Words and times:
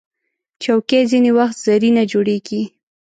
چوکۍ 0.63 1.01
ځینې 1.11 1.31
وخت 1.37 1.57
زرینه 1.65 2.03
جوړیږي. 2.11 2.61